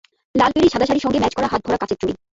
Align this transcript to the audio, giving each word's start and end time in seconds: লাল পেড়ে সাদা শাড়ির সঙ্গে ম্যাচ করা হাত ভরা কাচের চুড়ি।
লাল 0.35 0.51
পেড়ে 0.53 0.71
সাদা 0.73 0.85
শাড়ির 0.87 1.03
সঙ্গে 1.05 1.21
ম্যাচ 1.21 1.33
করা 1.35 1.51
হাত 1.51 1.61
ভরা 1.65 1.79
কাচের 1.81 1.97
চুড়ি। 2.01 2.13